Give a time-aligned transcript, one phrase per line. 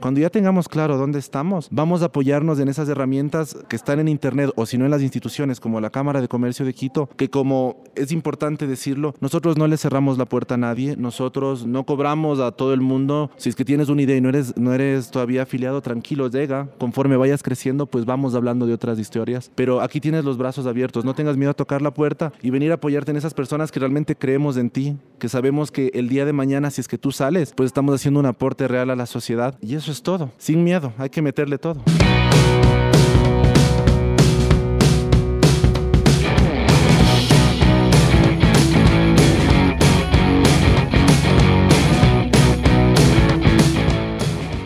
[0.00, 4.08] Cuando ya tengamos claro dónde estamos, vamos a apoyarnos en esas herramientas que están en
[4.08, 7.28] Internet o si no en las instituciones como la Cámara de Comercio de Quito, que
[7.28, 12.40] como es importante decirlo, nosotros no le cerramos la puerta a nadie, nosotros no cobramos
[12.40, 13.30] a todo el mundo.
[13.36, 16.68] Si es que tienes una idea y no eres, no eres todavía afiliado, tranquilo, llega.
[16.78, 19.50] Conforme vayas creciendo, pues vamos hablando de otras historias.
[19.54, 22.70] Pero aquí tienes los brazos abiertos, no tengas miedo a tocar la puerta y venir
[22.70, 26.24] a apoyarte en esas personas que realmente creemos en ti, que sabemos que el día
[26.24, 29.04] de mañana, si es que tú sales, pues estamos haciendo un aporte real a la
[29.04, 29.58] sociedad.
[29.60, 31.82] Y eso es todo, sin miedo, hay que meterle todo.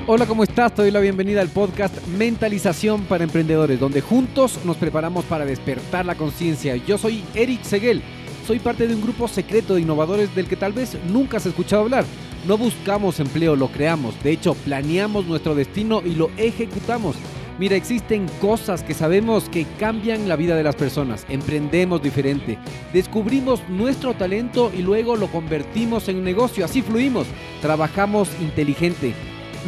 [0.06, 0.74] Hola, ¿cómo estás?
[0.74, 6.05] Te doy la bienvenida al podcast Mentalización para Emprendedores, donde juntos nos preparamos para despertar
[6.05, 6.77] la conciencia.
[6.77, 8.02] Yo soy Eric Seguel,
[8.47, 11.83] soy parte de un grupo secreto de innovadores del que tal vez nunca has escuchado
[11.83, 12.05] hablar.
[12.47, 14.23] No buscamos empleo, lo creamos.
[14.23, 17.17] De hecho, planeamos nuestro destino y lo ejecutamos.
[17.59, 21.25] Mira, existen cosas que sabemos que cambian la vida de las personas.
[21.28, 22.59] Emprendemos diferente.
[22.92, 26.64] Descubrimos nuestro talento y luego lo convertimos en negocio.
[26.64, 27.27] Así fluimos.
[27.62, 29.14] Trabajamos inteligente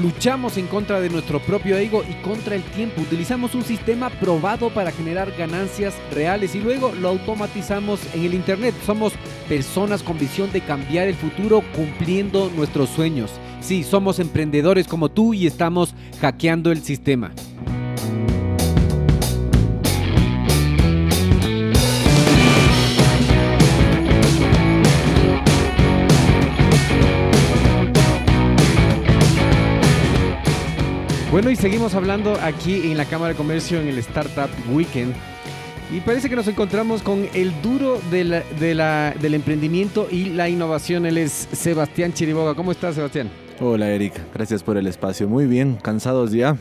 [0.01, 3.01] luchamos en contra de nuestro propio ego y contra el tiempo.
[3.03, 8.75] Utilizamos un sistema probado para generar ganancias reales y luego lo automatizamos en el Internet.
[8.85, 9.13] Somos
[9.49, 13.31] personas con visión de cambiar el futuro cumpliendo nuestros sueños.
[13.61, 17.33] Sí, somos emprendedores como tú y estamos hackeando el sistema.
[31.33, 35.13] Bueno, y seguimos hablando aquí en la Cámara de Comercio en el Startup Weekend.
[35.93, 41.05] Y parece que nos encontramos con el duro del emprendimiento y la innovación.
[41.05, 42.55] Él es Sebastián Chiriboga.
[42.55, 43.29] ¿Cómo estás, Sebastián?
[43.61, 44.15] Hola, Eric.
[44.35, 45.29] Gracias por el espacio.
[45.29, 46.57] Muy bien, cansados ya,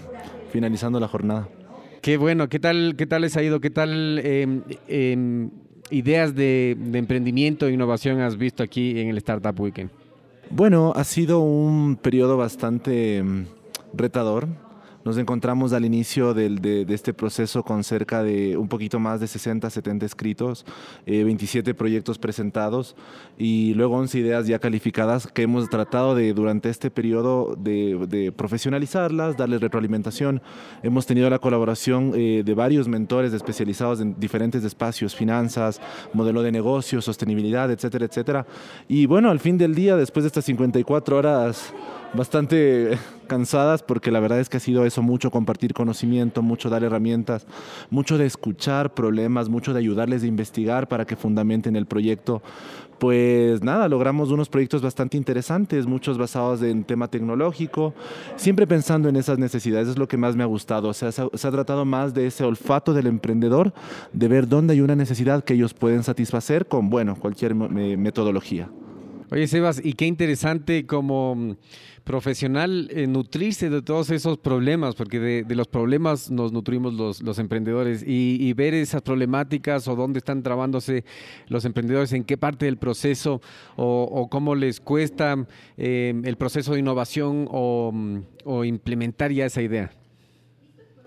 [0.52, 1.48] finalizando la jornada.
[2.02, 2.50] Qué bueno.
[2.50, 3.62] ¿Qué tal, qué tal les ha ido?
[3.62, 5.52] ¿Qué tal em, em,
[5.92, 9.92] ideas de, de emprendimiento e innovación has visto aquí en el Startup Weekend?
[10.50, 13.46] Bueno, ha sido un periodo bastante em,
[13.94, 14.48] retador
[15.06, 19.28] nos encontramos al inicio del, de, este proceso con cerca de un poquito más de
[19.28, 20.66] 60, 70 escritos,
[21.06, 22.96] 27 eh, proyectos presentados
[23.38, 29.38] y luego 11 ideas ya calificadas que hemos tratado de durante este periodo de, profesionalizarlas,
[29.38, 30.42] darles retroalimentación.
[30.82, 35.80] Hemos tenido la colaboración eh, de varios mentores especializados en diferentes espacios, finanzas,
[36.14, 38.48] modelo de negocio, sostenibilidad, etcétera, etcétera.
[38.88, 41.74] Y bueno, al fin del día, después de estas 54 horas
[42.16, 46.84] bastante cansadas porque la verdad es que ha sido eso, mucho compartir conocimiento, mucho dar
[46.84, 47.46] herramientas,
[47.90, 52.42] mucho de escuchar problemas, mucho de ayudarles a investigar para que fundamenten el proyecto.
[53.00, 57.94] Pues nada, logramos unos proyectos bastante interesantes, muchos basados en tema tecnológico,
[58.38, 60.88] siempre pensando en esas necesidades, es lo que más me ha gustado.
[60.88, 63.74] O sea, se ha, tratado más de ese olfato del emprendedor,
[64.14, 68.70] de ver dónde hay una necesidad que ellos pueden satisfacer con, bueno, cualquier metodología.
[69.32, 71.58] Oye, Sebas, y qué interesante como
[72.06, 78.04] profesional eh, nutrirse de todos esos problemas, porque de, los problemas nos nutrimos los, emprendedores
[78.06, 81.04] y, ver esas problemáticas o dónde están trabándose
[81.50, 83.42] los emprendedores, en qué parte del proceso
[83.76, 85.46] o, cómo les cuesta
[85.78, 87.92] eh, el proceso de innovación o,
[88.46, 89.92] o implementar ya esa idea.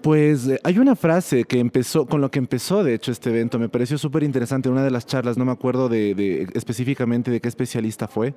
[0.03, 3.59] Pues eh, hay una frase que empezó, con lo que empezó de hecho este evento,
[3.59, 7.49] me pareció súper interesante, una de las charlas, no me acuerdo de, específicamente de qué
[7.49, 8.35] especialista fue,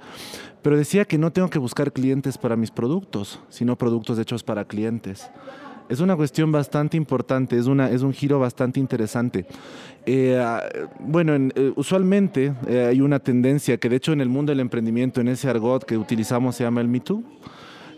[0.63, 4.66] pero decía que no tengo que buscar clientes para mis productos, sino productos hechos para
[4.66, 5.29] clientes.
[5.88, 9.45] Es una cuestión bastante importante, es, una, es un giro bastante interesante.
[10.05, 10.63] Eh, ah,
[11.00, 15.27] bueno, eh, usualmente hay una tendencia que de hecho en el mundo del emprendimiento, en
[15.27, 17.01] ese argot que utilizamos se llama el Me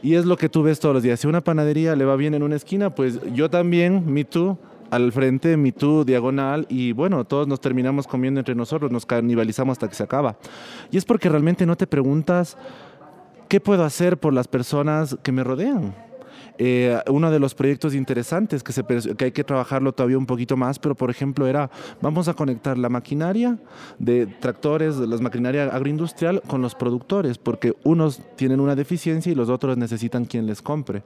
[0.04, 1.22] y es lo que tú ves todos los días.
[1.22, 4.58] Si una panadería le va bien en una esquina, pues yo también, me too,
[4.92, 9.72] al frente, me too, diagonal, y bueno, todos nos terminamos comiendo entre nosotros, nos canibalizamos
[9.74, 10.36] hasta que se acaba.
[10.92, 12.58] Y es porque realmente no te preguntas,
[13.48, 15.96] ¿qué puedo hacer por las personas que me rodean?
[16.58, 20.56] Eh, uno de los proyectos interesantes que, se, que hay que trabajarlo todavía un poquito
[20.56, 21.72] más, pero por ejemplo era,
[22.02, 23.58] vamos a conectar la maquinaria
[23.98, 29.50] de tractores, la maquinaria agroindustrial con los productores, porque unos tienen una deficiencia y los
[29.50, 31.02] otros necesitan quien les compre.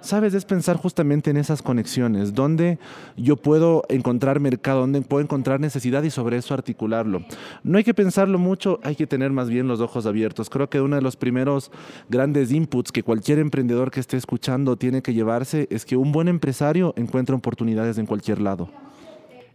[0.00, 0.32] ¿Sabes?
[0.32, 2.78] Es pensar justamente en esas conexiones, donde
[3.18, 7.22] yo puedo encontrar mercado, donde puedo encontrar necesidad y sobre eso articularlo.
[7.64, 10.48] No hay que pensarlo mucho, hay que tener más bien los ojos abiertos.
[10.48, 11.70] Creo que uno de los primeros
[12.08, 16.28] grandes inputs que cualquier emprendedor que esté escuchando tiene que llevarse es que un buen
[16.28, 18.70] empresario encuentra oportunidades en cualquier lado.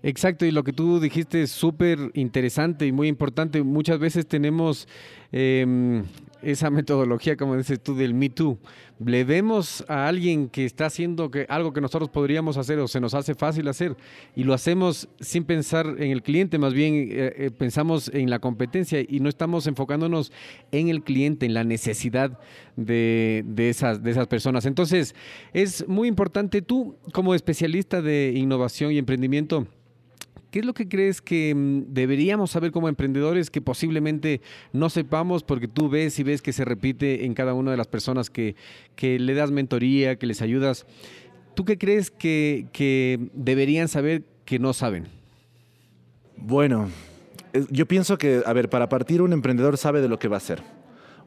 [0.08, 3.64] Exacto, y lo que tú dijiste es súper interesante y muy importante.
[3.64, 4.88] Muchas veces tenemos
[5.36, 6.04] em,
[6.42, 8.58] esa metodología, como dices tú, del Me Too.
[9.04, 13.02] Le vemos a alguien que está haciendo que, algo que nosotros podríamos hacer o se
[13.02, 13.98] nos hace fácil hacer
[14.36, 18.40] y lo hacemos sin pensar en el cliente, más bien eh, eh, pensamos en la
[18.40, 20.32] competencia y no estamos enfocándonos
[20.72, 22.40] en el cliente, en la necesidad
[22.78, 24.66] de, esas, de esas personas.
[24.66, 25.16] Entonces,
[25.52, 29.68] es muy importante tú como especialista de innovación y emprendimiento,
[30.56, 34.40] ¿Qué es lo que crees que mm, deberíamos saber como emprendedores que posiblemente
[34.72, 37.88] no sepamos porque tú ves y ves que se repite en cada una de las
[37.88, 38.56] personas que,
[38.96, 40.86] que le das mentoría, que les ayudas?
[41.56, 45.08] ¿Tú qué crees que, que deberían saber que no saben?
[46.38, 46.88] Bueno,
[47.70, 50.38] yo pienso que, a ver, para partir un emprendedor sabe de lo que va a
[50.38, 50.64] hacer.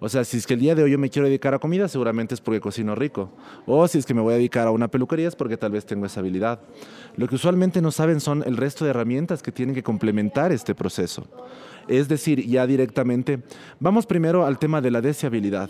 [0.00, 1.88] O sea, si es que el día de hoy yo me quiero dedicar a comida,
[1.88, 3.32] seguramente es porque cocino rico.
[3.66, 5.86] O si es que me voy a dedicar a una peluquería, es porque tal vez
[5.86, 6.60] tengo esa habilidad.
[7.16, 10.74] Lo que usualmente no saben son el resto de herramientas que tienen que complementar este
[10.74, 11.26] proceso.
[11.88, 13.42] Es decir, ya directamente,
[13.80, 15.68] vamos primero al tema de la deseabilidad.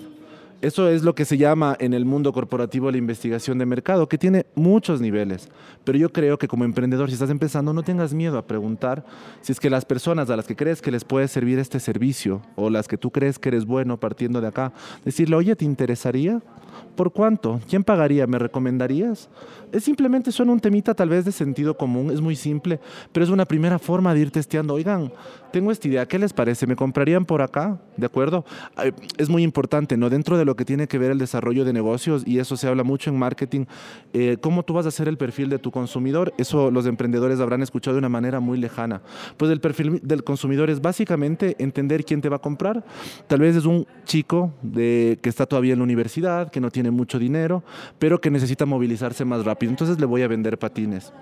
[0.60, 4.19] Eso es lo que se llama en el mundo corporativo la investigación de mercado, que
[4.19, 5.49] tiene muchos niveles.
[5.84, 9.05] Pero yo creo que como emprendedor, si estás empezando, no tengas miedo a preguntar
[9.40, 12.43] si es que las personas a las que crees que les puede servir este servicio
[12.56, 14.72] o las que tú crees que eres bueno partiendo de acá,
[15.05, 16.43] decirle, oye, ¿te interesaría?
[16.96, 17.61] ¿Por cuánto?
[17.69, 18.26] ¿Quién pagaría?
[18.26, 19.28] ¿Me recomendarías?
[19.70, 22.81] Es simplemente suena un temita tal vez de sentido común, es muy simple,
[23.12, 24.75] pero es una primera forma de ir testeando.
[24.75, 25.12] Oigan,
[25.52, 26.66] tengo esta idea, ¿qué les parece?
[26.66, 27.78] ¿Me comprarían por acá?
[27.96, 28.44] ¿De acuerdo?
[29.16, 30.11] Es muy importante, ¿no?
[30.11, 32.83] Dentro de lo que tiene que ver el desarrollo de negocios, y eso se habla
[32.83, 33.67] mucho en marketing,
[34.12, 36.33] eh, ¿cómo tú vas a hacer el perfil de tu consumidor?
[36.39, 39.03] Eso los emprendedores habrán escuchado de una manera muy lejana.
[39.37, 42.85] Pues el perfil del consumidor es básicamente entender quién te va a comprar.
[43.27, 46.91] Tal vez es un chico de, que está todavía en la universidad, que no tiene
[46.91, 47.62] mucho dinero,
[47.99, 49.71] pero que necesita movilizarse más rápido.
[49.71, 51.12] Entonces le voy a vender patines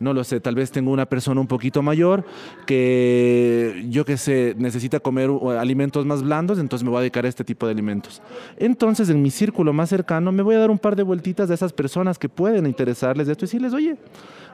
[0.00, 2.24] no lo sé, tal vez tengo una persona un poquito mayor
[2.66, 7.28] que yo que sé, necesita comer alimentos más blandos, entonces me voy a dedicar a
[7.28, 8.22] este tipo de alimentos.
[8.56, 11.54] Entonces, en mi círculo más cercano, me voy a dar un par de vueltitas de
[11.54, 13.96] esas personas que pueden interesarles de esto y decirles, oye,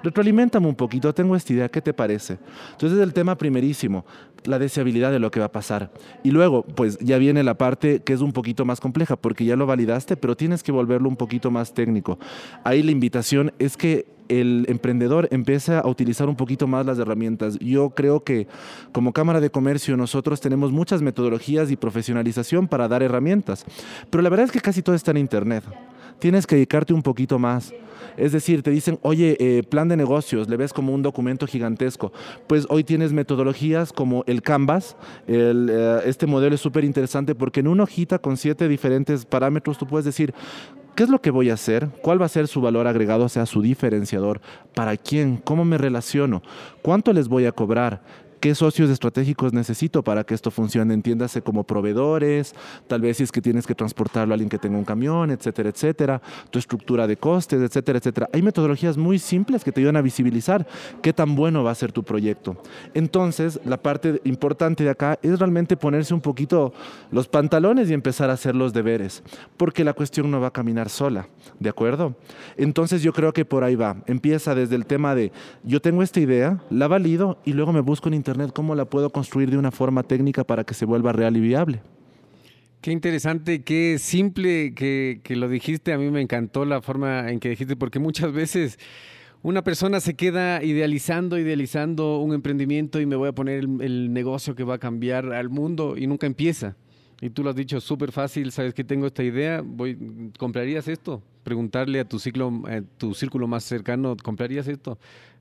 [0.02, 2.38] retroalimentame un poquito, tengo esta idea, ¿qué te parece?
[2.72, 4.04] Entonces, es el tema primerísimo
[4.44, 5.90] la deseabilidad de lo que va a pasar.
[6.22, 9.56] Y luego, pues ya viene la parte que es un poquito más compleja, porque ya
[9.56, 12.18] lo validaste, pero tienes que volverlo un poquito más técnico.
[12.64, 17.58] Ahí la invitación es que el emprendedor empiece a utilizar un poquito más las herramientas.
[17.58, 18.46] Yo creo que
[18.92, 23.64] como Cámara de Comercio nosotros tenemos muchas metodologías y profesionalización para dar herramientas,
[24.08, 25.64] pero la verdad es que casi todo está en Internet.
[26.20, 27.72] Tienes que dedicarte un poquito más.
[28.16, 32.12] Es decir, te dicen, oye, eh, plan de negocios, le ves como un documento gigantesco.
[32.46, 34.96] Pues hoy tienes metodologías como el Canvas.
[35.26, 39.86] Eh, este modelo es súper interesante porque en una hojita con siete diferentes parámetros tú
[39.86, 40.34] puedes decir,
[40.94, 41.88] ¿Qué es lo que voy a hacer?
[42.02, 44.40] ¿Cuál va a ser su valor agregado, o sea, su diferenciador?
[44.74, 45.38] ¿Para quién?
[45.38, 46.42] ¿Cómo me relaciono?
[46.82, 48.02] ¿Cuánto les voy a cobrar?
[48.40, 50.94] Qué socios estratégicos necesito para que esto funcione.
[50.94, 52.54] Entiéndase como proveedores,
[52.88, 55.68] tal vez si es que tienes que transportarlo a alguien que tenga un camión, etcétera,
[55.68, 58.28] etcétera, tu estructura de costes, etcétera, etcétera.
[58.32, 60.66] Hay metodologías muy simples que te ayudan a visibilizar
[61.02, 62.56] qué tan bueno va a ser tu proyecto.
[62.94, 66.72] Entonces, la parte importante de acá es realmente ponerse un poquito
[67.10, 69.22] los pantalones y empezar a hacer los deberes,
[69.58, 71.28] porque la cuestión no va a caminar sola,
[71.58, 72.16] ¿de acuerdo?
[72.56, 73.96] Entonces, yo creo que por ahí va.
[74.06, 75.30] Empieza desde el tema de
[75.62, 79.10] yo tengo esta idea, la valido y luego me busco en internet ¿cómo la puedo
[79.10, 81.82] construir de una forma técnica para que se vuelva real y viable?
[82.80, 85.92] Qué interesante, qué simple que, lo dijiste.
[85.92, 88.78] A mí me encantó la forma en que dijiste, porque muchas veces
[89.42, 94.54] una persona se queda idealizando, idealizando un emprendimiento y me voy a poner el, negocio
[94.54, 96.74] que va a cambiar al mundo y nunca empieza.
[97.20, 101.22] Y tú lo has dicho súper fácil, sabes que tengo esta idea, voy, ¿comprarías esto?
[101.42, 104.98] Preguntarle a tu, ciclo, a tu círculo más cercano, ¿comprarías esto?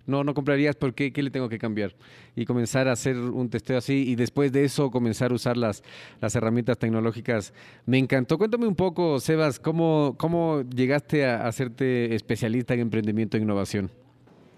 [0.09, 1.13] No, no comprarías, ¿por qué?
[1.13, 1.95] ¿Qué le tengo que cambiar?
[2.35, 5.83] Y comenzar a hacer un testeo así y después de eso comenzar a usar las,
[6.19, 7.53] las herramientas tecnológicas.
[7.85, 8.37] Me encantó.
[8.37, 13.91] Cuéntame un poco, Sebas, ¿cómo, cómo llegaste a hacerte especialista en emprendimiento e innovación?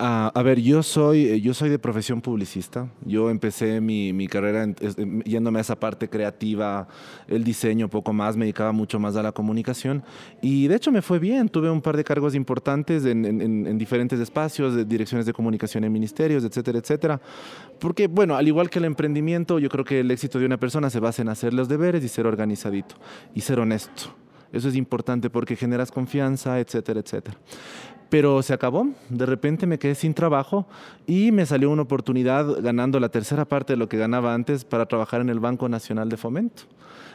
[0.03, 2.89] Ah, a ver, yo soy, eh, yo soy de profesión publicista.
[3.05, 4.67] Yo empecé mi, mi carrera
[5.25, 6.88] yéndome a esa parte creativa,
[7.27, 10.03] el diseño, poco más, me dedicaba mucho más a la comunicación.
[10.41, 13.77] Y de hecho me fue bien, tuve un par de cargos importantes en, en, en
[13.77, 17.22] diferentes espacios, de direcciones de comunicación en ministerios, etcétera, etcétera.
[17.77, 20.89] Porque, bueno, al igual que el emprendimiento, yo creo que el éxito de una persona
[20.89, 22.96] se basa en hacer los deberes y ser organizadito
[23.36, 24.15] y ser honesto.
[24.51, 27.38] Eso es importante porque generas confianza, etcétera, etcétera.
[28.12, 30.68] Pero se acabó, de repente me quedé sin trabajo
[31.08, 34.86] y me salió una oportunidad ganando la tercera parte de lo que ganaba antes para
[34.86, 36.63] trabajar en el Banco Nacional de Fomento.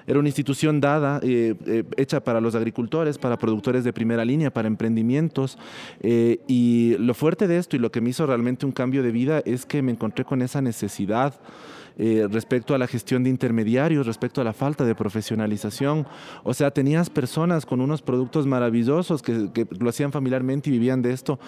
[0.06, 4.50] Era una institución dada, eh, eh, hecha para los agricultores, para productores de primera línea,
[4.50, 5.58] para emprendimientos.
[6.00, 9.10] Eh, y lo fuerte de esto y lo que me hizo realmente un cambio de
[9.10, 11.34] vida es que me encontré con esa necesidad
[11.98, 16.06] eh, respecto a la gestión de intermediarios, respecto a la falta de profesionalización.
[16.44, 21.02] O sea, tenías personas con unos productos maravillosos que, que lo hacían familiarmente y vivían
[21.02, 21.38] de esto.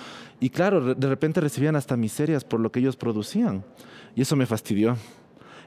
[0.41, 3.65] Y claro, de repente recibían hasta miserias por lo que ellos producían.
[4.15, 4.97] Y eso me fastidió.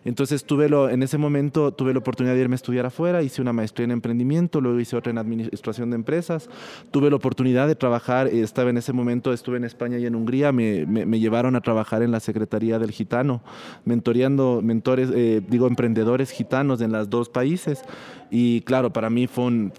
[0.03, 3.41] Entonces tuve lo, en ese momento tuve la oportunidad de irme a estudiar afuera, hice
[3.41, 6.49] una maestría en emprendimiento, luego hice otra en administración de empresas,
[6.89, 10.15] tuve la oportunidad de trabajar, eh, estaba en ese momento, estuve en España y en
[10.15, 13.41] Hungría, me, llevaron a trabajar en la Secretaría del Gitano,
[13.85, 17.83] mentoreando mentores, eh, digo, emprendedores gitanos en los dos países.
[18.33, 19.73] Y claro, para mí fue un,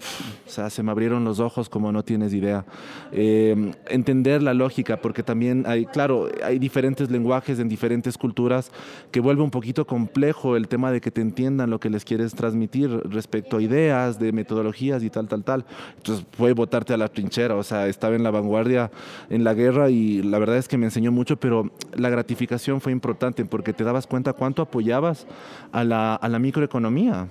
[0.45, 2.65] o sea, se me abrieron los ojos como no tienes idea.
[3.11, 8.71] Eh, entender la lógica, porque también hay, claro, hay diferentes lenguajes en diferentes culturas
[9.09, 12.35] que vuelve un poquito complejo el tema de que te entiendan lo que les quieres
[12.35, 15.65] transmitir respecto a ideas, de metodologías y tal, tal, tal.
[15.97, 18.91] Entonces fue botarte a la trinchera, o sea, estaba en la vanguardia
[19.31, 22.91] en la guerra y la verdad es que me enseñó mucho, pero la gratificación fue
[22.91, 25.25] importante porque te dabas cuenta cuánto apoyabas
[25.71, 27.29] a la, a la microeconomía.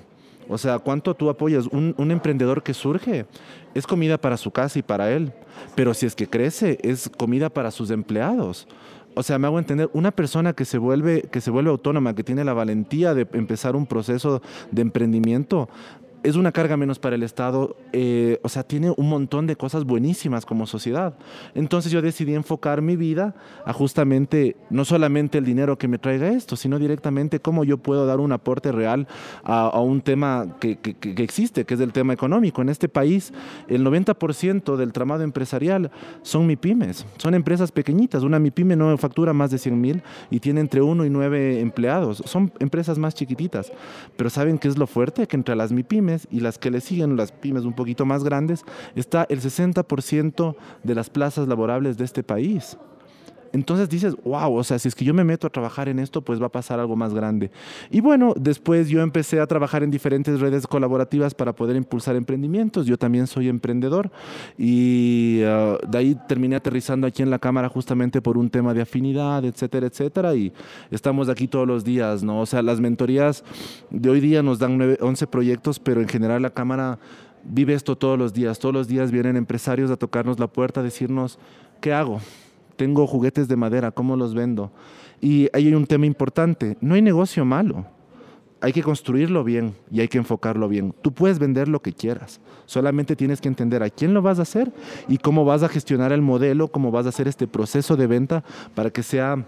[0.48, 1.66] O sea, ¿cuánto tú apoyas?
[1.66, 3.26] Un, emprendedor que surge
[3.74, 5.32] es comida para su casa y para él,
[5.74, 8.68] pero si es que crece, es comida para sus empleados.
[9.14, 12.24] O sea, me hago entender, una persona que se vuelve, que se vuelve autónoma, que
[12.24, 15.68] tiene la valentía de empezar un proceso de emprendimiento,
[16.22, 19.84] es una carga menos para el Estado, eh, o sea, tiene un montón de cosas
[19.84, 21.14] buenísimas como sociedad.
[21.54, 26.28] Entonces yo decidí enfocar mi vida a justamente, no solamente el dinero que me traiga
[26.28, 29.08] esto, sino directamente cómo yo puedo dar un aporte real
[29.42, 32.62] a, un tema que, que, existe, que es el tema económico.
[32.62, 33.32] En este país,
[33.68, 35.90] el 90% del tramado empresarial
[36.22, 38.22] son MIPIMES, son empresas pequeñitas.
[38.22, 42.22] Una MIPYME no factura más de 100 mil y tiene entre 1 y 9 empleados.
[42.26, 43.72] Son empresas más chiquititas.
[44.16, 45.26] Pero ¿saben qué es lo fuerte?
[45.26, 48.64] Que entre las MIPIMES y las que le siguen, las pymes un poquito más grandes,
[48.94, 52.76] está el 60% de las plazas laborables de este país.
[53.52, 56.22] Entonces dices, wow, o sea, si es que yo me meto a trabajar en esto,
[56.22, 57.50] pues va a pasar algo más grande.
[57.90, 62.86] Y bueno, después yo empecé a trabajar en diferentes redes colaborativas para poder impulsar emprendimientos.
[62.86, 64.10] Yo también soy emprendedor
[64.56, 68.82] y uh, de ahí terminé aterrizando aquí en la Cámara justamente por un tema de
[68.82, 70.34] afinidad, etcétera, etcétera.
[70.34, 70.52] Y
[70.90, 72.40] estamos aquí todos los días, ¿no?
[72.40, 73.44] O sea, las mentorías
[73.90, 76.98] de hoy día nos dan 9, 11 proyectos, pero en general la Cámara
[77.44, 78.58] vive esto todos los días.
[78.58, 81.38] Todos los días vienen empresarios a tocarnos la puerta, a decirnos,
[81.80, 82.20] ¿qué hago?
[82.76, 84.72] Tengo juguetes de madera, ¿cómo los vendo?
[85.20, 87.86] Y hay un tema importante, no hay negocio malo.
[88.62, 90.94] Hay que construirlo bien y hay que enfocarlo bien.
[91.02, 94.42] Tú puedes vender lo que quieras, solamente tienes que entender a quién lo vas a
[94.42, 94.72] hacer
[95.08, 98.44] y cómo vas a gestionar el modelo, cómo vas a hacer este proceso de venta
[98.74, 99.44] para que sea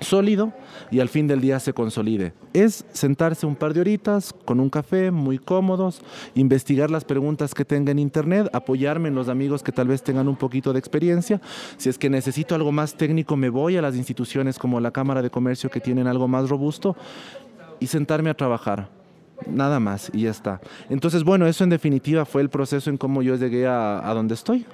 [0.00, 0.52] sólido
[0.90, 2.32] y al fin del día se consolide.
[2.52, 6.00] Es sentarse un par de horitas con un café muy cómodos,
[6.34, 10.28] investigar las preguntas que tenga en internet, apoyarme en los amigos que tal vez tengan
[10.28, 11.40] un poquito de experiencia.
[11.76, 15.22] Si es que necesito algo más técnico, me voy a las instituciones como la Cámara
[15.22, 16.96] de Comercio que tienen algo más robusto
[17.80, 18.88] y sentarme a trabajar.
[19.46, 20.60] Nada más y ya está.
[20.88, 24.64] Entonces, bueno, eso en definitiva fue el proceso en cómo yo llegué a, donde estoy.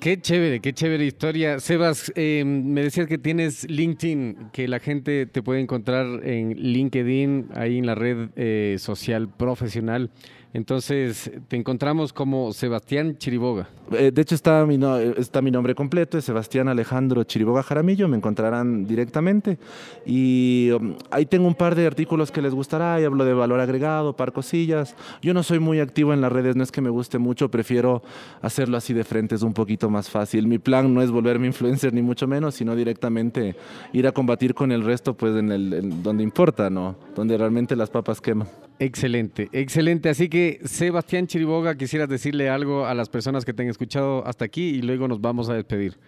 [0.00, 1.58] Qué chévere, qué chévere historia.
[1.58, 7.48] Sebas, eh, me decías que tienes LinkedIn, que la gente te puede encontrar en LinkedIn,
[7.54, 10.10] ahí en la red eh, social profesional.
[10.54, 13.68] Entonces, te encontramos como Sebastián Chiriboga.
[13.92, 14.78] Eh, de hecho, está mi,
[15.18, 19.58] está mi nombre completo, es Sebastián Alejandro Chiriboga Jaramillo, me encontrarán directamente.
[20.06, 23.60] Y um, ahí tengo un par de artículos que les gustará, y hablo de valor
[23.60, 24.96] agregado, par cosillas.
[25.20, 28.02] Yo no soy muy activo en las redes, no es que me guste mucho, prefiero
[28.40, 30.46] hacerlo así de frente, es un poquito más fácil.
[30.46, 33.54] Mi plan no es volverme influencer, ni mucho menos, sino directamente
[33.92, 36.96] ir a combatir con el resto, pues en el donde importa, ¿no?
[37.14, 38.48] Donde realmente las papas queman.
[38.80, 40.08] Excelente, excelente.
[40.08, 44.44] Así que, Sebastián Chiriboga, quisieras decirle algo a las personas que te han escuchado hasta
[44.44, 45.98] aquí y luego nos vamos a despedir.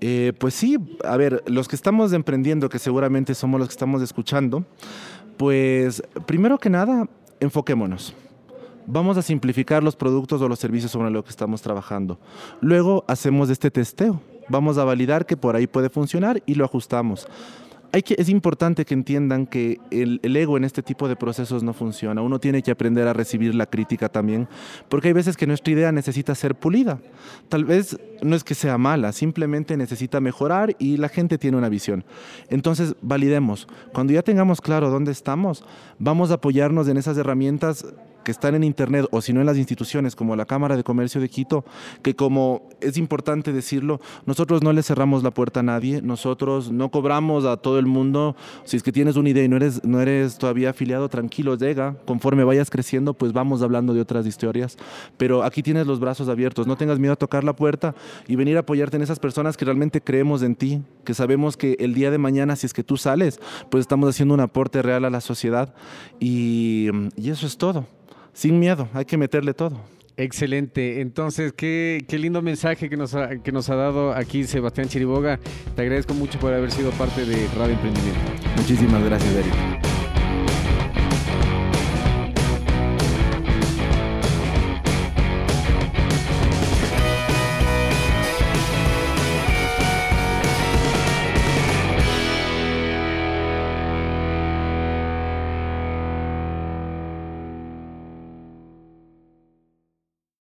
[0.00, 4.02] Eh, pues sí, a ver, los que estamos emprendiendo, que seguramente somos los que estamos
[4.02, 4.64] escuchando,
[5.36, 7.08] pues primero que nada,
[7.40, 8.14] enfoquémonos.
[8.86, 12.20] Vamos a simplificar los productos o los servicios sobre los que estamos trabajando.
[12.60, 14.20] Luego hacemos este testeo.
[14.48, 17.26] Vamos a validar que por ahí puede funcionar y lo ajustamos
[17.92, 22.22] es importante que entiendan que el, ego en este tipo de procesos no funciona.
[22.22, 24.48] Uno tiene que aprender a recibir la crítica también,
[24.88, 27.00] porque hay veces que nuestra idea necesita ser pulida.
[27.48, 31.68] Tal vez no es que sea mala, simplemente necesita mejorar y la gente tiene una
[31.68, 32.04] visión.
[32.48, 33.66] Entonces, validemos.
[33.92, 35.64] Cuando ya tengamos claro dónde estamos,
[35.98, 37.84] vamos a apoyarnos en esas herramientas
[38.26, 41.20] que están en Internet o si no en las instituciones como la Cámara de Comercio
[41.20, 41.64] de Quito,
[42.02, 46.90] que como es importante decirlo, nosotros no le cerramos la puerta a nadie, nosotros no
[46.90, 48.34] cobramos a todo el mundo.
[48.64, 51.94] Si es que tienes una idea y no eres, no eres todavía afiliado, tranquilo, llega.
[52.04, 54.76] Conforme vayas creciendo, pues vamos hablando de otras historias.
[55.16, 57.94] Pero aquí tienes los brazos abiertos, no tengas miedo a tocar la puerta
[58.26, 61.76] y venir a apoyarte en esas personas que realmente creemos en ti, que sabemos que
[61.78, 63.38] el día de mañana, si es que tú sales,
[63.70, 65.72] pues estamos haciendo un aporte real a la sociedad
[66.18, 67.86] y, y eso es todo.
[68.36, 69.80] Sin miedo, hay que meterle todo.
[70.18, 71.00] Excelente.
[71.00, 75.40] Entonces, qué, qué lindo mensaje que nos, ha, que nos ha dado aquí Sebastián Chiriboga.
[75.74, 78.20] Te agradezco mucho por haber sido parte de Radio Emprendimiento.
[78.58, 79.85] Muchísimas gracias, Eric.